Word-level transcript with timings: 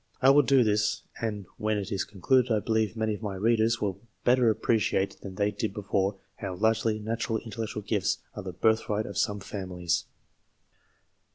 I 0.19 0.31
will 0.31 0.41
do 0.41 0.63
this, 0.63 1.03
and 1.21 1.45
when 1.57 1.77
it 1.77 1.91
is 1.91 2.05
concluded 2.05 2.51
I 2.51 2.59
believe 2.59 2.97
many 2.97 3.13
of 3.13 3.21
my 3.21 3.35
readers 3.35 3.79
will 3.79 4.01
better 4.23 4.49
appreciate 4.49 5.17
than 5.21 5.35
they 5.35 5.51
did 5.51 5.75
before, 5.75 6.15
how 6.37 6.55
largely 6.55 6.97
natural 6.97 7.37
intellectual 7.37 7.83
gifts 7.83 8.17
are 8.35 8.41
the 8.41 8.51
birthright 8.51 9.05
of 9.05 9.15
some 9.15 9.39
families. 9.39 10.05